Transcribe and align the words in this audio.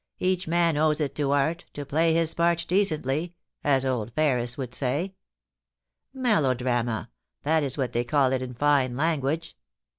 Each 0.17 0.47
man 0.47 0.77
owes 0.77 0.99
it 0.99 1.13
to 1.17 1.29
art, 1.29 1.65
to 1.75 1.85
play 1.85 2.11
his 2.15 2.33
part 2.33 2.65
decently, 2.67 3.35
as 3.63 3.85
old 3.85 4.11
Ferris 4.13 4.57
would 4.57 4.73
say. 4.73 5.13
Melodrama— 6.11 7.11
that 7.43 7.61
is 7.61 7.77
what 7.77 7.93
they 7.93 8.03
call 8.03 8.33
it 8.33 8.41
in 8.41 8.55
fine 8.55 8.95
language. 8.97 9.55